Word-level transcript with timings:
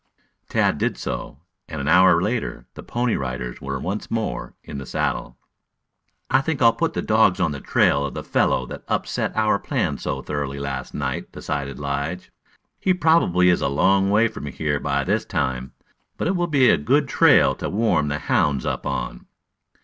Tad 0.49 0.79
did 0.79 0.97
so, 0.97 1.37
and 1.67 1.79
an 1.79 1.87
hour 1.87 2.19
later 2.19 2.65
the 2.73 2.81
Pony 2.81 3.15
Riders 3.15 3.61
were 3.61 3.79
once 3.79 4.09
more 4.09 4.55
in 4.63 4.79
the 4.79 4.85
saddle. 4.87 5.37
"I 6.27 6.41
think 6.41 6.59
I'll 6.59 6.73
put 6.73 6.93
the 6.95 7.03
dogs 7.03 7.39
on 7.39 7.51
the 7.51 7.61
trail 7.61 8.03
of 8.07 8.15
the 8.15 8.23
fellow 8.23 8.65
that 8.65 8.81
upset 8.87 9.31
our 9.35 9.59
plans 9.59 10.01
so 10.01 10.23
thoroughly 10.23 10.57
last 10.57 10.95
night," 10.95 11.31
decided 11.31 11.77
Lige. 11.77 12.31
"He 12.79 12.95
probably 12.95 13.49
is 13.49 13.61
a 13.61 13.67
long 13.67 14.09
way 14.09 14.27
from 14.27 14.47
here 14.47 14.79
by 14.79 15.03
this 15.03 15.23
time, 15.23 15.73
but 16.17 16.27
it 16.27 16.35
will 16.35 16.47
be 16.47 16.71
a 16.71 16.77
good 16.79 17.07
trail 17.07 17.53
to 17.53 17.69
warm 17.69 18.07
the 18.07 18.17
hounds 18.17 18.65
up 18.65 18.87
on." 18.87 19.27